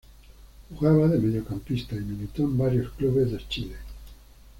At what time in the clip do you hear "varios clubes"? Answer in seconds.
2.57-3.33